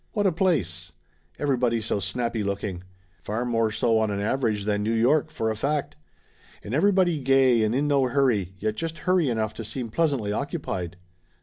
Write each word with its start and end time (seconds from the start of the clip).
What 0.13 0.25
a 0.25 0.31
place! 0.31 0.93
Everybody 1.37 1.79
so 1.79 1.99
snappy 1.99 2.43
looking. 2.43 2.83
Far 3.21 3.45
more 3.45 3.69
so 3.69 3.99
on 3.99 4.09
an 4.09 4.19
average 4.19 4.63
than 4.65 4.81
New 4.81 4.95
York, 4.95 5.29
for 5.29 5.51
a 5.51 5.55
fact. 5.55 5.95
And 6.63 6.73
everybody 6.73 7.19
gay 7.19 7.61
and 7.61 7.75
in 7.75 7.87
no 7.87 8.05
hurry, 8.05 8.55
yet 8.57 8.73
just 8.75 8.97
hurry 9.05 9.29
enough 9.29 9.53
to 9.53 9.63
seem 9.63 9.89
pleasantly 9.91 10.31
occupied. 10.33 10.97